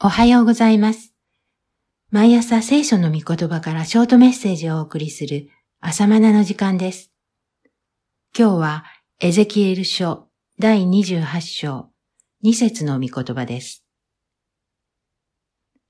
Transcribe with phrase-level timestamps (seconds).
[0.00, 1.12] おはようございます。
[2.12, 5.48] 毎朝聖書の御言葉からショートメッセージをお送りする
[5.80, 7.10] 朝マナの時間です。
[8.38, 8.84] 今日は
[9.18, 11.90] エゼキエル書第28章
[12.44, 13.84] 2節の御言葉です。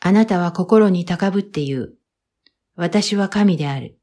[0.00, 1.94] あなたは心に高ぶって言う。
[2.76, 3.98] 私は神である。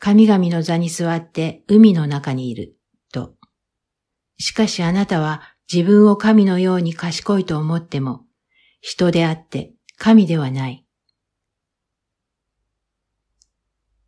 [0.00, 2.74] 神々の座に座って海の中にいる。
[3.12, 3.34] と。
[4.40, 5.42] しかしあなたは
[5.72, 8.24] 自分を神のように賢いと思っても、
[8.82, 10.84] 人であって神ではない。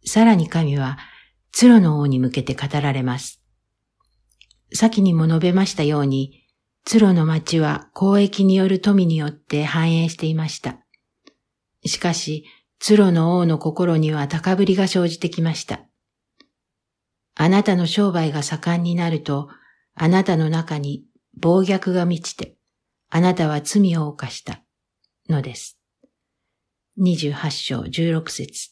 [0.05, 0.99] さらに神は、
[1.53, 3.41] ツロの王に向けて語られます。
[4.73, 6.43] 先にも述べましたように、
[6.85, 10.81] ツロの町は交易による富によって繁栄していました。
[11.87, 12.45] しかし、
[12.81, 15.85] ツロの王の心には高ぶりが生じてきました。
[17.37, 19.49] あなたの商売が盛んになると、
[19.95, 21.05] あなたの中に
[21.39, 22.57] 暴虐が満ちて、
[23.09, 24.64] あなたは罪を犯した
[25.29, 25.79] のです。
[27.01, 28.71] 28章16節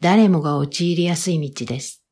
[0.00, 2.04] 誰もが陥りやすい道です。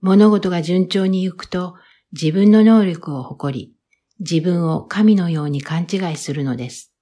[0.00, 1.74] 物事が順調に行くと
[2.12, 3.74] 自分の能力を誇り、
[4.18, 6.92] 自分を神のように勘違いするのです。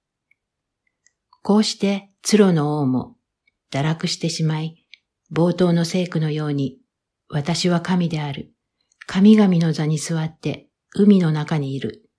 [1.41, 3.15] こうして、ツロの王も
[3.71, 4.85] 堕落してしまい、
[5.33, 6.77] 冒頭の聖句のように、
[7.29, 8.53] 私は神である。
[9.07, 12.09] 神々の座に座って海の中にいる。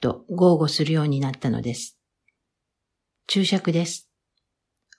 [0.00, 1.95] と豪語するようになったのです。
[3.26, 4.08] 注釈です。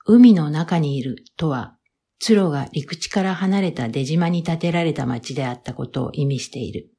[0.06, 1.78] 海の中にいるとは、
[2.20, 6.90] ツロが陸地から離れた出島に建てられた町であったことを意味している。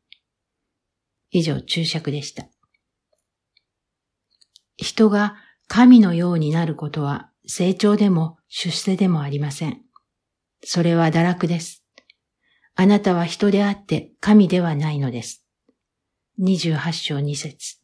[1.31, 2.47] 以上、注釈でした。
[4.77, 9.83] 人が神のようになることは成長でも出世でもありません。
[10.65, 11.85] それは堕落です。
[12.75, 15.45] あなたは人であって神ではないのです。
[16.41, 17.78] 28章2節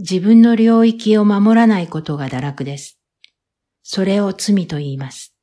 [0.00, 3.00] 自分の領域を守らないことが堕落です。
[3.82, 5.34] それを罪と言います。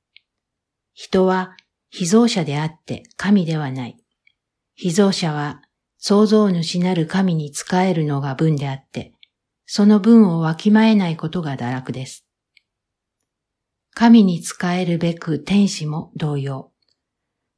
[0.93, 1.57] 人は
[1.89, 3.97] 被造者であって神ではない。
[4.75, 5.61] 被造者は
[5.97, 9.11] 創造主なる神に仕えるのが分であって、
[9.65, 12.25] その分をわきまえないことが堕落です。
[13.93, 16.71] 神に仕えるべく天使も同様。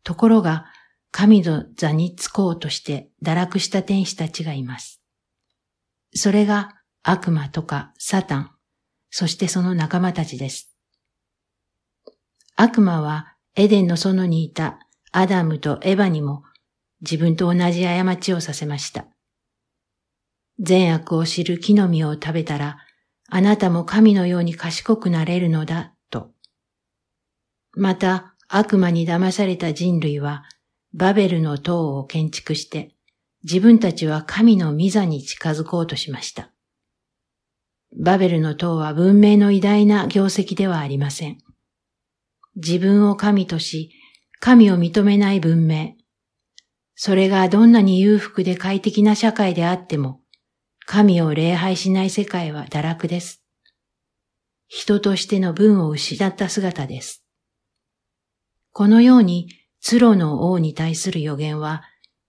[0.04, 0.66] ところが、
[1.12, 5.02] 神の座につこうとして堕落した天使たちがいます。
[6.14, 6.77] それが
[7.10, 8.52] 悪魔とかサタン、
[9.10, 10.76] そしてその仲間たちです。
[12.58, 14.78] 悪魔はエデンの園にいた
[15.14, 16.44] アダムとエバにも
[17.00, 19.06] 自分と同じ過ちをさせました。
[20.60, 22.80] 善悪を知る木の実を食べたら、
[23.30, 26.34] あなたも神のように賢くなれるのだ、と。
[27.72, 30.44] また、悪魔に騙された人類は、
[30.94, 32.98] バベルの塔を建築して、
[33.46, 36.52] 自分たちは神の御座に近づこうとしました。
[37.96, 41.38] バベルの塔は文明の偉大な業績ではありません。
[42.56, 43.92] 自分を神とし、
[44.40, 45.94] 神を認めない文明。
[46.96, 50.22] それがどんなに裕福で快適な社会であっても、
[50.86, 53.44] 神を礼拝しない世界は堕落です。
[54.68, 57.24] 人としての分を失った姿です。
[58.72, 59.50] このように、
[59.80, 61.84] ツロの王に対する予言は、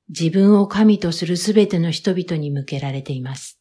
[0.08, 3.57] 自分を神とするすべての人々に向けられています。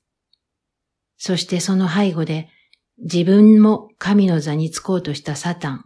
[1.28, 2.48] そしてその背後で、
[3.00, 5.86] 自分も神の座につこうとしたサタン、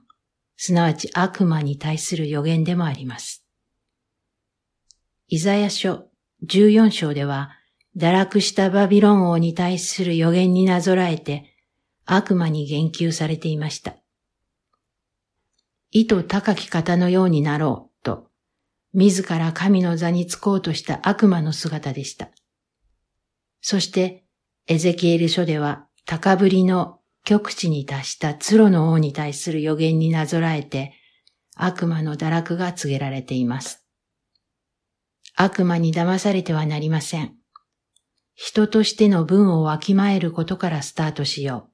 [0.56, 3.44] すなわち悪魔に対する予言でもあります。
[5.30, 6.06] イザヤ書
[6.46, 7.50] 14章では、
[7.98, 11.56] 堕落したバビロン王に対する予言になぞらえて、
[12.06, 13.96] 悪魔に言及されていました。
[15.90, 18.28] 意図高き方のようになろうと、
[18.94, 22.30] 自ら神の座につこうとした悪魔の姿でした。
[23.60, 24.24] そして、
[24.68, 30.94] エゼキエル書では、高ぶりの極地に達したツロの王に対する予言になぞらえて、
[31.56, 33.86] 悪魔の堕落が告げられています。
[35.36, 37.36] 悪魔に騙されてはなりません。
[38.36, 41.70] 人としての分をわきまえることからスタートしよ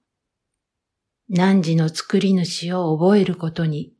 [1.30, 1.33] う。
[1.33, 3.94] 汝の作り主を覚えることに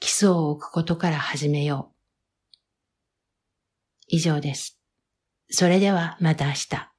[0.00, 1.96] 基礎を置くことから始めよう。
[4.08, 4.80] 以上です。
[5.48, 6.91] それではまた明日。